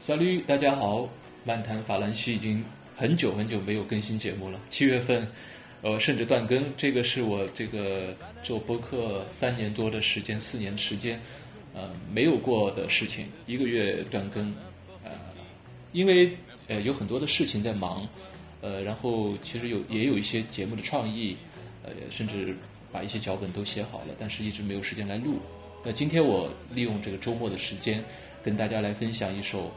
[0.00, 1.08] 小绿，大家好！
[1.44, 2.64] 漫谈法兰西已经
[2.96, 5.26] 很久很久没有更新节目了，七月份，
[5.82, 6.64] 呃，甚至断更。
[6.76, 11.20] 这个是我这个做播客三年多的时间，四年时间，
[11.74, 14.54] 呃，没有过的事情，一个月断更，
[15.02, 15.10] 呃，
[15.90, 16.30] 因为
[16.68, 18.08] 呃有很多的事情在忙，
[18.60, 21.36] 呃，然后其实有也有一些节目的创意，
[21.82, 22.56] 呃，甚至
[22.92, 25.40] 把一些脚本都写好了，但是一直没有时间来录。
[25.84, 28.02] 那今天我利用这个周末的时间，
[28.44, 29.72] 跟大家来分享一首。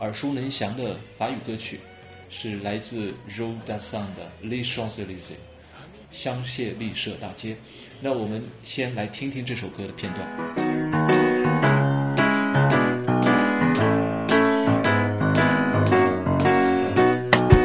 [0.00, 1.80] 耳熟能详的法语歌曲，
[2.28, 5.36] 是来自 Rue d'Assaut 的《Les Champs-Élysées》，
[6.10, 7.56] 香榭丽舍大街。
[8.00, 10.26] 那我们先来听听这首歌的片段。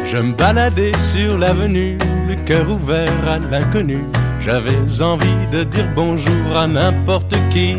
[0.06, 4.04] Je me baladais sur l'avenue, le cœur ouvert à l'inconnu.
[4.40, 7.78] J'avais envie de dire bonjour à n'importe qui.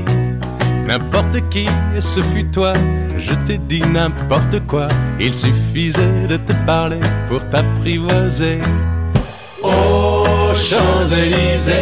[0.89, 1.67] N'importe qui,
[2.01, 2.73] ce fut toi,
[3.19, 4.89] je t'ai dit n'importe quoi,
[5.21, 8.59] il suffisait de te parler pour t'apprivoiser.
[9.63, 11.73] Aux Champs-Élysées,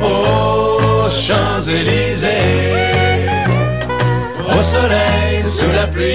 [0.00, 2.28] aux Champs-Élysées,
[4.48, 6.14] au soleil, sous la pluie,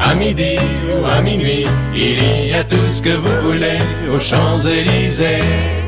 [0.00, 0.56] à midi
[0.90, 5.87] ou à minuit, il y a tout ce que vous voulez aux Champs-Élysées.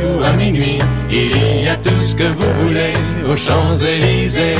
[0.21, 0.77] ou à minuit,
[1.09, 2.93] il y a tout ce que vous voulez
[3.27, 4.55] aux Champs-Élysées.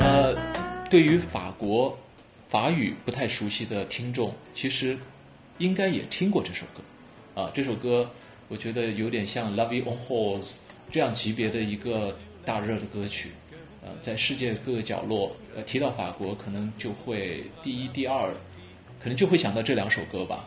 [0.00, 0.34] 呃，
[0.88, 1.98] 对于法国
[2.48, 4.96] 法语不太熟悉的听众，其实
[5.58, 7.42] 应该也听过这首歌。
[7.42, 8.10] 啊，这首歌
[8.48, 10.52] 我觉得有点像《Love You on Horse》
[10.90, 13.32] 这样级别的一个大热的歌曲。
[13.82, 18.30] 呃，在世界各个角落，呃，提到法国，可能就会第一、第二，
[19.02, 20.44] 可能就会想到这两首歌吧。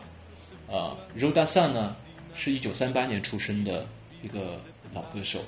[0.70, 1.96] 啊 r o d a s a n 呢，
[2.34, 3.86] 是一九三八年出生的
[4.22, 4.60] 一个
[4.94, 5.40] 老歌手，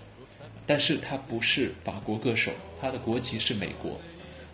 [0.67, 2.51] 但是他不是法国歌手，
[2.81, 3.99] 他的国籍是美国。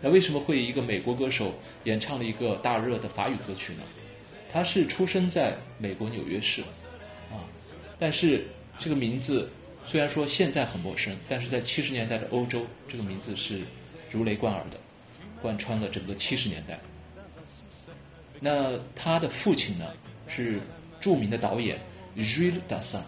[0.01, 1.53] 那为什么会一个美国歌手
[1.85, 3.81] 演唱了一个大热的法语歌曲呢？
[4.51, 6.61] 他是出生在美国纽约市，
[7.31, 7.41] 啊，
[7.97, 8.45] 但是
[8.79, 9.49] 这个名字。
[9.85, 13.63] 虽然说现在很陌生，但是在七十年代的欧洲，这个名字是
[14.09, 14.77] 如雷贯耳的，
[15.41, 16.79] 贯穿了整个七十年代。
[18.45, 19.85] 那他的父亲呢
[20.27, 20.59] 是
[20.99, 21.79] 著名的导演
[22.13, 22.99] r i l Dassin，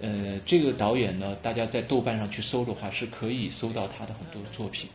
[0.00, 4.90] 呃，这个导演呢，大家在豆瓣上去搜的话，是可以搜到他的很多作品，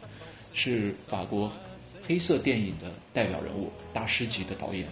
[0.52, 1.50] 是法国
[2.06, 4.86] 黑色电影的代表人物，大师级的导演。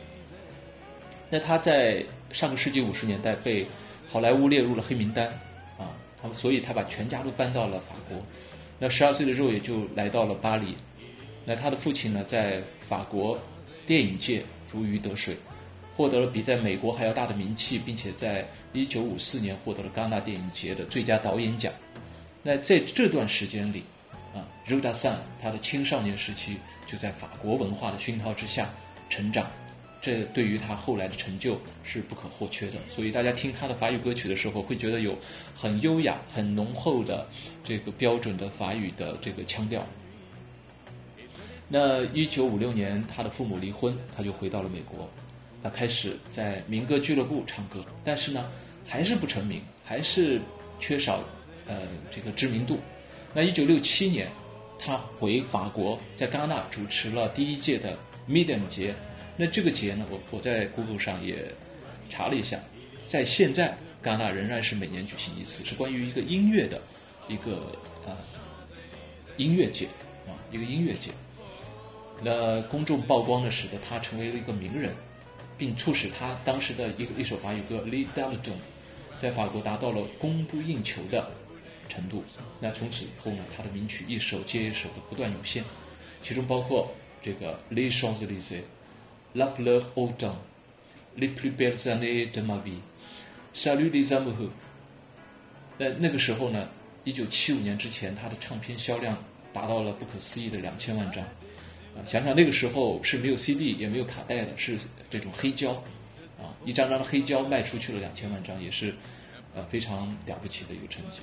[1.30, 2.02] 那他在
[2.32, 3.66] 上个世纪五十年代被
[4.08, 5.28] 好莱坞列入了黑名单。
[5.78, 5.92] 啊
[6.22, 8.18] 他们，所以他把全家都搬到了法国。
[8.80, 10.78] 那十二岁的肉也就来到了巴黎。
[11.46, 13.38] 那他的父亲呢，在法国
[13.90, 15.36] 电影界如鱼得水，
[15.96, 21.74] 获得了比在美国还要大的名气，并且在一九五四年获得了戛纳电影节的最佳导演奖。
[22.44, 23.84] 那在这段时间里，
[24.36, 28.70] 啊 r u d a s a n 他的青少年时期就在法国文化的熏陶之下
[29.10, 29.50] 成长。
[30.00, 35.18] 这对于他后来的成就是不可或缺的，所以大家听他的法语歌曲的时候，会觉得有
[35.56, 37.28] 很优雅、很浓厚的
[37.64, 39.84] 这个标准的法语的这个腔调。
[41.72, 45.08] 那一九五六年，他的父母离婚，他就回到了美国，
[45.62, 48.50] 他开始在民歌俱乐部唱歌，但是呢，
[48.88, 50.42] 还是不成名，还是
[50.80, 51.24] 缺少
[51.68, 52.80] 呃这个知名度。
[53.36, 54.28] 那一九六七年，
[54.80, 57.96] 他回法国，在戛纳主持了第一届的
[58.28, 58.96] Medium 节。
[59.38, 61.46] 那这个节呢，我我在 Google 上也
[62.10, 62.60] 查了一下，
[63.08, 66.82] 在现在戛纳仍然是每年举行一次，是关于一个音乐的
[67.28, 68.18] 一个啊
[69.38, 69.86] 音乐节
[70.26, 71.12] 啊一个音乐节。
[72.22, 74.94] 那公众曝光呢，使得他成为了一个名人，
[75.58, 78.60] 并促使他当时的一个一首法语歌《Le d a l d o n
[79.20, 81.32] 在法国达到了供不应求的
[81.88, 82.24] 程度。
[82.60, 85.64] 那从此以后呢，他的名曲一首接一首的不断涌现，
[86.22, 88.62] 其中包括这个《Les Champs-Élysées》。
[89.36, 90.38] La fleur au temps,
[91.16, 92.80] les plus belles années de ma vie,
[93.54, 94.50] salut les amoureux。
[95.78, 96.68] 那那个时候呢，
[97.04, 99.16] 一九七五年之前，他的唱片销量
[99.54, 101.24] 达到了不可思议的两千万张。
[101.96, 104.78] 啊，想想那个时候是没有 CD 也没有卡带的，是
[105.10, 105.72] 这种黑胶，
[106.38, 108.94] 啊，一张张的黑胶卖出去了两千万张，也是
[109.56, 111.22] 呃非常了不起的一个成绩。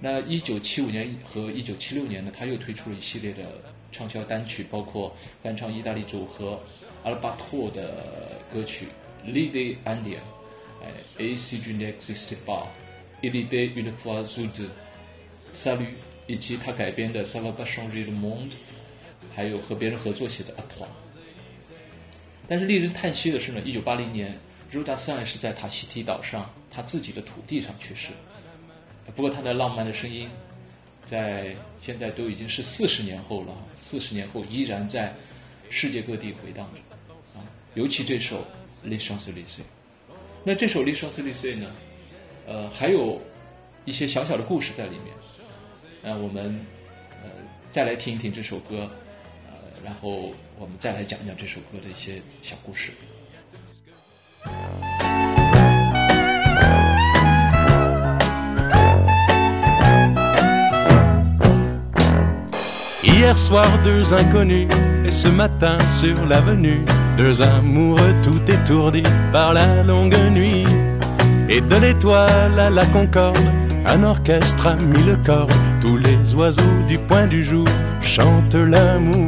[0.00, 3.42] 那一九七五年和一九七六年呢，他又推出了一系列的
[3.90, 6.60] 畅销单曲，包括翻唱意大利组合
[7.02, 8.86] 阿拉巴托的歌曲
[9.28, 10.18] 《Lide Andia》，
[10.82, 10.92] 哎，
[11.22, 12.64] 《A C G Next Bar》，
[13.22, 14.68] 《Il est une fois sur deux》
[15.54, 15.94] ，Salut，
[16.26, 18.50] 以及他改编的《Ça va pas changer le monde》，
[19.36, 20.88] 还有和别人合作写的《a t o
[22.48, 24.34] 但是令人叹息的是呢，一九八零年
[24.72, 28.08] ，Ruda San 是在塔希提岛上他自己的土地上去世。
[29.14, 30.30] 不过他的浪漫的声音，
[31.04, 35.12] 在现在都已经是四十年后了，四十年后依然在
[35.68, 37.44] 世界各地回荡着，啊，
[37.74, 38.42] 尤其这首
[38.88, 39.60] 《Les Champs-Élysées》。
[40.44, 41.70] 那这首《Les Champs-Élysées》呢，
[42.46, 43.20] 呃，还有
[43.84, 45.14] 一些小小的故事在里面。
[46.02, 46.58] 那我们
[47.22, 47.30] 呃
[47.70, 48.90] 再来听一听这首歌，
[49.83, 52.91] 然后我们再来讲讲这首歌的一些小故事。
[63.03, 64.67] Hier soir, deux inconnus,
[65.05, 66.83] et ce matin sur l'avenue,
[67.17, 70.65] deux amoureux tout étourdis par la longue nuit.
[71.49, 73.37] Et de l'étoile à la concorde,
[73.87, 75.49] un orchestre a mis le corps,
[75.81, 77.65] tous les oiseaux du point du jour
[78.01, 79.27] chantent l'amour.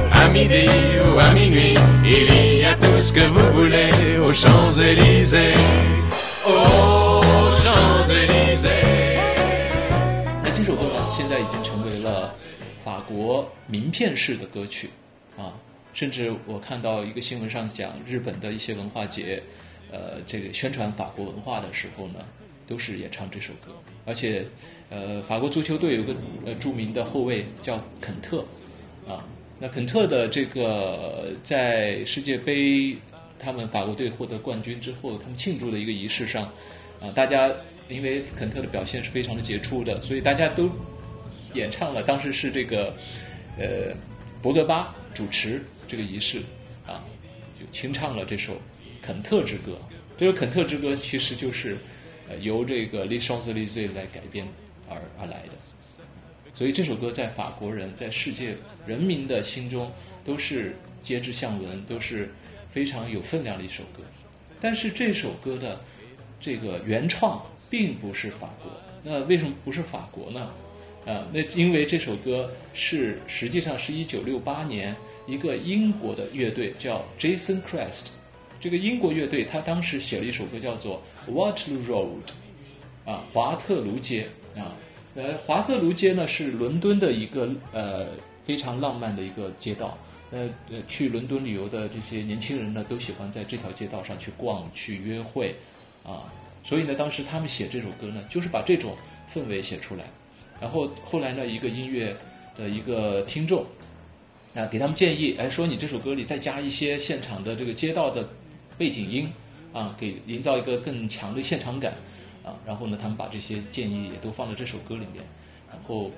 [0.21, 0.67] à midi
[1.03, 1.73] ou à minuit,
[2.05, 5.55] il y a tout ce que vous voulez aux Champs-Élysées.
[6.45, 9.17] Aux Champs-Élysées.
[10.43, 12.31] 那这首歌呢，现在已经成为了
[12.83, 14.91] 法国名片式的歌曲
[15.35, 15.57] 啊，
[15.91, 19.41] 甚至我看到一个新闻上讲，日本的一些文化节，
[19.91, 22.19] 呃，这个宣传法国文化的时候呢，
[22.67, 23.71] 都是演唱这首歌，
[24.05, 24.45] 而且，
[24.91, 26.15] 呃，法国足球队有个
[26.45, 28.45] 呃著名的后卫叫肯特，
[29.07, 29.25] 啊，
[29.61, 32.97] 那肯特的这个在世界杯
[33.37, 36.51] 他们法国队获得冠军之后，他们庆祝的一个仪式上，
[36.99, 37.51] 啊，大家
[37.87, 40.67] 因为肯特的表现是非常的杰出的，所以大家都
[41.53, 42.01] 演唱了。
[42.01, 42.91] 当时是这个
[43.59, 43.93] 呃
[44.41, 46.39] 博格巴主持这个仪式
[46.87, 47.05] 啊，
[47.59, 48.53] 就清唱了这首
[48.99, 49.73] 《肯特之歌》。
[50.17, 51.77] 这首《肯特之歌》其实就是
[52.27, 54.47] 呃由这个《Les Champs-Élysées》来改编
[54.89, 55.51] 而而来的。
[56.53, 58.55] 所以这首歌在法国人在世界
[58.85, 59.91] 人民的心中
[60.23, 62.31] 都是皆知向闻，都是
[62.69, 64.03] 非常有分量的一首歌。
[64.59, 65.81] 但是这首歌的
[66.39, 68.71] 这个原创并不是法国，
[69.01, 70.51] 那为什么不是法国呢？
[71.05, 74.95] 啊，那因为这首歌是实际上是一九六八年
[75.25, 78.09] 一个英国的乐队叫 Jason Crest，
[78.59, 84.77] 这个英国乐队他当时写了一首歌叫做 Waterloo Road，啊，华特卢街啊，
[85.13, 88.07] 呃，华特卢街呢是伦敦的一个呃
[88.45, 89.97] 非常浪漫的一个街道，
[90.31, 95.53] 呃呃，去伦敦旅游的这些年轻人呢都喜欢在这条街道上去逛去约会，
[96.05, 96.31] 啊，
[96.63, 98.95] 所以呢当时他们写这首歌呢就是把这种
[99.33, 100.05] 氛围写出来。
[100.61, 102.15] 然后后来呢，一个音乐
[102.55, 103.65] 的一个听众
[104.53, 108.29] 啊，给他们建议，哎，说你这首歌里再加一些现场的这个街道的
[108.77, 109.27] 背景音
[109.73, 111.95] 啊，给营造一个更强的现场感
[112.43, 112.55] 啊。
[112.65, 115.23] 然后呢，他们把这些建议也都放在这首歌里面。
[115.69, 116.11] 然后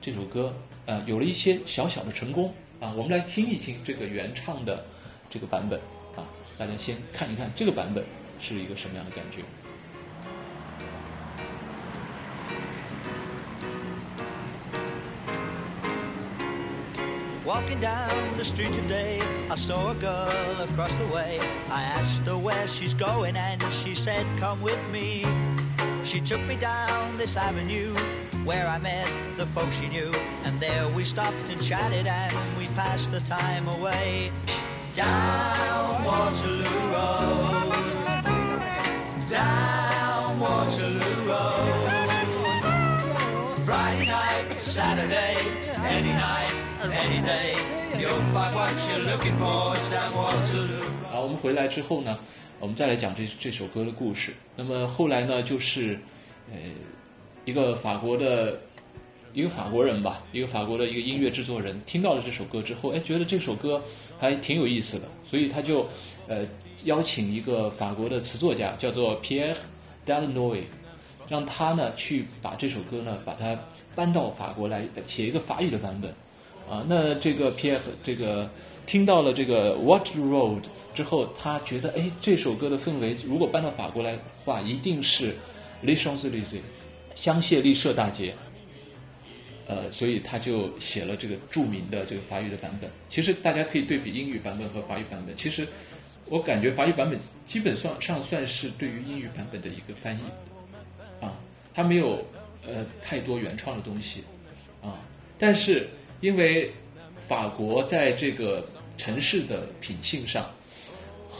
[0.00, 0.54] 这首歌
[0.86, 2.92] 啊，有了一些小小的成功啊。
[2.96, 4.84] 我们来听一听这个原唱的
[5.28, 5.78] 这个版本
[6.16, 6.24] 啊，
[6.56, 8.04] 大家先看一看这个版本
[8.40, 9.42] 是一个什么样的感觉。
[17.44, 21.40] Walking down the street today, I saw a girl across the way.
[21.68, 25.24] I asked her where she's going, and she said, Come with me.
[26.09, 27.93] She took me down this avenue
[28.43, 29.07] where I met
[29.37, 33.67] the folks she knew, and there we stopped and chatted, and we passed the time
[33.67, 34.31] away.
[34.93, 37.73] Down Waterloo Road,
[39.27, 41.91] down Waterloo Road.
[43.65, 45.35] Friday night, Saturday,
[45.83, 47.55] any night, any day.
[47.99, 50.85] You'll find what you're looking for down Waterloo.
[51.11, 52.17] 好，我们回来之后呢，
[52.60, 54.34] 我们再来讲这这首歌的故事。
[54.54, 55.98] 那么后来呢，就是
[56.52, 56.58] 呃
[57.46, 58.60] 一个法国的
[59.32, 63.82] 一个法国人吧，一个法国的一个音乐制作人，听到了这首歌之后，哎，觉得这首歌
[64.18, 65.86] 还挺有意思的，所以他就
[66.28, 66.46] 呃
[66.84, 69.56] 邀请一个法国的词作家，叫做 Pierre
[70.04, 70.64] Delanoy，
[71.30, 73.58] 让他呢去把这首歌呢把它
[73.94, 76.10] 搬到法国来写一个法语的版本，
[76.68, 78.50] 啊，那这个 Pierre 这个
[78.86, 80.64] 听到了这个 What Road
[80.94, 85.34] 之后，他觉得哎这首歌的氛围如果搬到法国来的话，一定是
[85.84, 86.60] Les Champs-Élysées
[87.14, 88.34] 香榭丽舍大街。
[89.66, 92.90] 呃，所以他就写了这个著名的这个法语的版本。
[93.08, 95.36] 其实大家可以对比英语版本和法语版本。
[95.36, 95.64] 其实
[96.26, 97.16] 我感觉法语版本
[97.46, 101.38] 基本上上算是对于英语版本的一个翻译，啊，
[101.72, 102.24] 它没有
[102.66, 104.24] 呃太多原创的东西，
[104.82, 104.98] 啊，
[105.38, 105.86] 但是
[106.20, 106.72] 因为
[107.28, 108.60] 法国在这个
[108.96, 110.50] 城市的品性上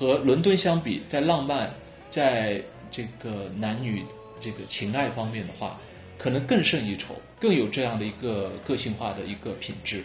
[0.00, 1.71] 和伦敦相比，在浪漫，
[2.09, 2.59] 在
[2.90, 4.02] 这个男女
[4.40, 5.78] 这个情爱方面的话。
[6.16, 10.04] 可能更胜一筹，更有这样的一个个性化的一个品质，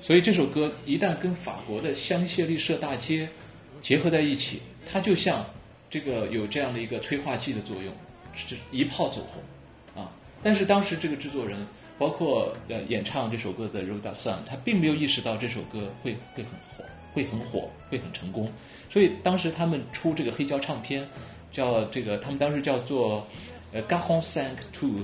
[0.00, 3.28] 所以这首歌一旦跟法国的香榭丽舍大街
[3.82, 5.44] 结合在一起，它就像
[5.90, 7.92] 这个有这样的一个催化剂的作用，
[8.34, 10.10] 是一炮走红啊！
[10.42, 11.66] 但是当时这个制作人，
[11.98, 16.79] 包括呃演唱这首歌的 Roda Sun，他并没有意识到这首歌会会很火，
[17.12, 18.48] 会很火，会很成功，
[18.88, 21.06] 所以当时他们出这个黑胶唱片，
[21.50, 23.26] 叫这个他们当时叫做
[23.72, 25.00] 呃 g a h o n Sank Two。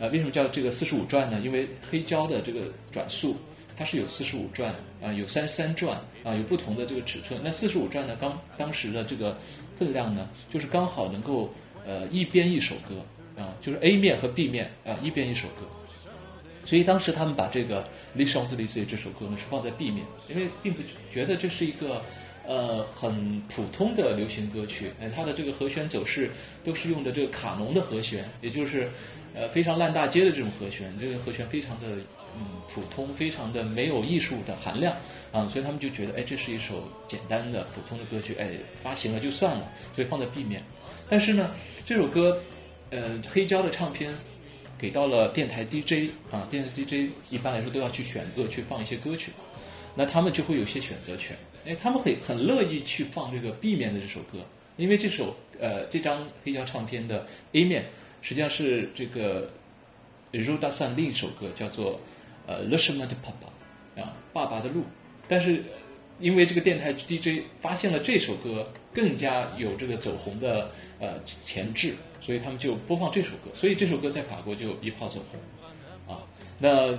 [0.00, 1.40] 呃，为什么叫这个四十五转呢？
[1.40, 3.36] 因为黑胶的这个转速
[3.76, 7.40] 它是有四十五转啊，有三十三转啊，有不同的这个尺寸。
[7.42, 9.36] 那四十五转呢，刚当时的这个
[9.76, 11.52] 分量呢，就是刚好能够
[11.84, 15.66] 呃一边一首歌啊，就是 A 面和 B 面啊一边一首歌。
[16.68, 17.82] 所以当时他们把这个
[18.18, 22.02] 《Les Champs-Élysées》这首歌呢是放在 B 面，因为并不觉得这是一个。
[22.50, 26.30] 呃，很普通的流行歌曲，哎，它的这个和弦走势
[26.64, 28.90] 都是用的这个卡农的和弦，也就是，
[29.34, 31.86] 呃，非常烂大街的这种和弦，这个和弦非常的
[32.38, 34.96] 嗯普通，非常的没有艺术的含量
[35.30, 38.48] 啊，所以他们就觉得，哎，这是一首简单的普通的歌曲，哎，
[38.82, 40.64] 发行了就算了，所以放在 B 面。
[41.06, 41.50] 但是呢，
[41.84, 42.40] 这首歌，
[42.88, 44.14] 呃，黑胶的唱片
[44.78, 49.32] 给到了电台 DJ 啊，电台 DJ 一般来说都要去选歌去放一些歌曲，
[49.94, 51.36] 那他们就会有些选择权。
[51.66, 54.38] 哎，他们会很乐意去放这个 B 面的这首歌，
[54.76, 57.86] 因为这首呃这张黑胶唱片的 A 面
[58.22, 59.50] 实际上是这个
[60.32, 62.00] Ruda San 另一首歌，叫做
[62.46, 64.84] 呃 Le Chemin de Papa 啊爸爸的路，
[65.26, 65.64] 但是
[66.20, 76.22] 因为这个电台 DJ 发现了这首歌更加有这个走红的呃潜质，所以他们就播放这首歌，所以这首歌在法国就一炮走红啊。
[76.58, 76.98] 那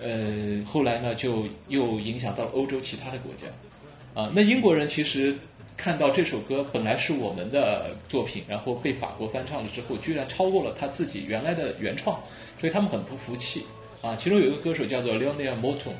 [0.00, 3.46] 呃后来呢就又影响到了欧洲其他的国家。
[4.14, 5.34] 啊，那英国人其实
[5.74, 12.20] 看到这首歌本来是我们的作品，然后被法国翻唱了之后，居然超过了他自己原来的原创，
[12.58, 13.64] 所以他们很不服气。
[14.02, 15.94] 啊，其中有一个歌手叫做 Leonel Morton，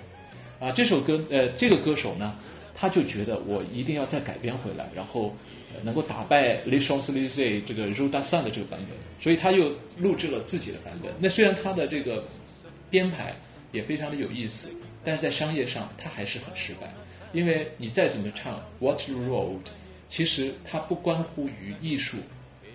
[0.62, 2.32] 啊，这首歌呃，这个歌手呢，
[2.72, 5.34] 他就觉得我一定要再改编回来，然后
[5.82, 11.12] 能够打败 Les Champs-Élysées 这个 r o d a s a n 的这个版本，所以他又录制了自己的版本。
[11.18, 12.24] 那虽然他的这个
[12.88, 13.34] 编排
[13.72, 16.94] 也非常的有意思，但是在商业上他还是很失败。
[17.32, 19.56] 因为你再怎么唱《What Road》，
[20.08, 22.18] 其实它不关乎于艺术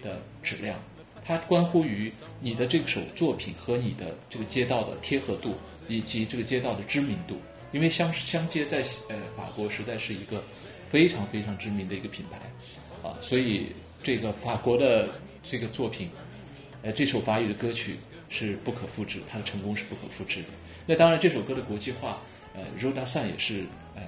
[0.01, 0.77] 的质量，
[1.23, 5.55] 它关乎于你的这首作品和你的这个街道的贴合度
[5.87, 7.37] 以及这个街道的知名度。
[7.71, 8.77] 因为香香街在
[9.09, 10.43] 呃法国实在是一个
[10.89, 12.37] 非常非常知名的一个品牌
[13.07, 13.71] 啊，所以
[14.01, 15.09] 这个法国的
[15.43, 16.09] 这个作品，
[16.81, 17.95] 呃这首法语的歌曲
[18.29, 20.49] 是不可复制，它的成功是不可复制的。
[20.85, 22.21] 那当然这首歌的国际化，
[22.53, 24.01] 呃 r o d a s a n 也是呃。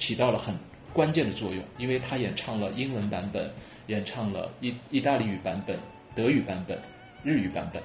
[0.00, 0.54] 起到了很
[0.92, 3.50] 关键的作用，因为他演唱了英文版本，
[3.88, 5.76] 演唱了意意大利语版本、
[6.14, 6.80] 德语版本、
[7.24, 7.82] 日语版本。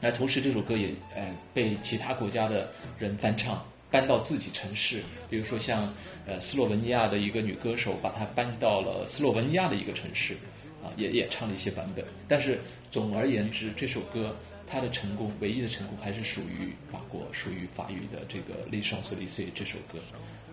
[0.00, 5.92] 那同时这首歌也呃被其他国家的人翻唱，搬到自己城市，比如说像
[6.26, 10.34] 呃斯洛文尼亚的一个女歌手把它搬到了斯洛文尼亚的一个城市，
[10.82, 12.04] 啊也也唱了一些版本。
[12.26, 19.98] 但是总而言之，这首歌它的成功，唯一的成功还是属于法国，属于法语的这个《Les Champs-Élysées》这首歌。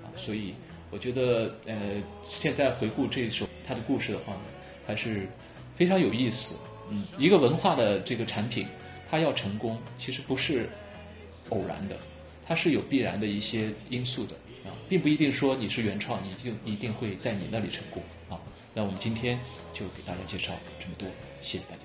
[0.04, 0.54] 啊所以，
[0.92, 1.78] 我觉得，呃，
[2.24, 4.42] 现在回顾这首它的故事的话呢，
[4.88, 5.28] 还是
[5.76, 6.56] 非常有意思。
[6.90, 8.66] 嗯，一个文化的这个产品，
[9.10, 10.70] 它要成功，其实不是
[11.50, 11.98] 偶然的，
[12.48, 14.36] 它是有必然的一些因素的
[14.66, 18.40] 啊，并不一定说你是原创，你就一定会在你那里成功啊。
[18.74, 19.40] 那我们今天
[19.74, 21.08] 就给大家介绍这么多，
[21.42, 21.82] 谢谢大家。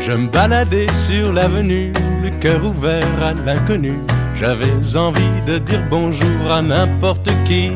[0.00, 3.94] Je me baladais sur l'avenue, le cœur ouvert à l'inconnu.
[4.34, 7.70] J'avais envie de dire bonjour à n'importe qui,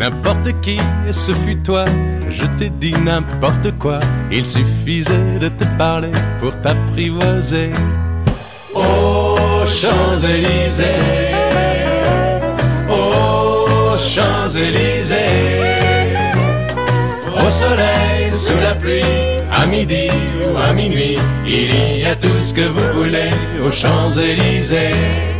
[0.00, 0.78] n'importe qui,
[1.12, 1.84] ce fut toi.
[2.30, 3.98] Je t'ai dit n'importe quoi,
[4.32, 7.72] il suffisait de te parler pour t'apprivoiser.
[8.74, 11.02] Aux Champs-Élysées,
[12.88, 15.16] aux Champs-Élysées.
[17.46, 19.02] Au soleil, sous la pluie,
[19.52, 20.08] à midi
[20.42, 23.30] ou à minuit, il y a tout ce que vous voulez
[23.64, 25.39] aux Champs-Élysées.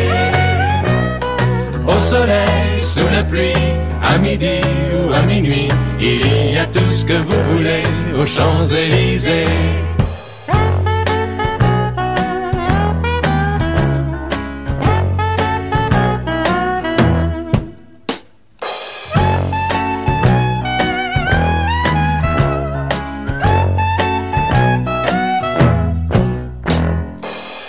[2.01, 3.53] soleil, sous la pluie,
[4.03, 4.59] à midi
[4.97, 7.83] ou à minuit, il y a tout ce que vous voulez
[8.19, 9.45] aux Champs-Élysées.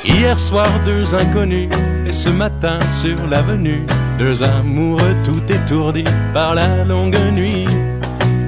[0.05, 1.69] Hier soir, deux inconnus,
[2.07, 3.85] et ce matin sur l'avenue,
[4.19, 7.67] deux amoureux tout étourdis par la longue nuit.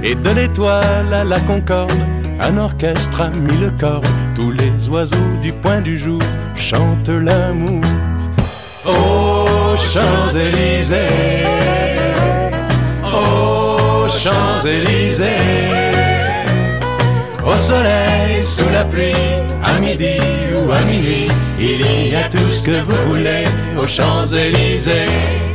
[0.03, 1.91] Et de l'étoile à la concorde,
[2.41, 3.71] un orchestre a mis le.
[4.35, 6.19] Tous les oiseaux du point du jour
[6.55, 7.81] chantent l'amour.
[8.85, 11.45] Aux Champs-Élysées,
[13.03, 15.25] aux Champs-Élysées,
[17.43, 19.13] au soleil, sous la pluie,
[19.63, 20.17] à midi
[20.53, 21.27] ou à minuit,
[21.59, 23.45] il y a tout ce que vous voulez
[23.81, 25.54] aux Champs-Élysées.